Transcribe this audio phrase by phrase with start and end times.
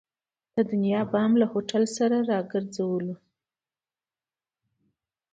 [0.55, 3.15] د دنیا بام له هوټل سره یې را وګرځولو.